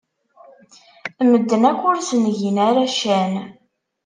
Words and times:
Medden 1.29 1.63
akk 1.71 1.81
ur 1.89 1.97
sen-gin 2.07 2.57
ara 2.67 2.85
ccan. 2.97 3.33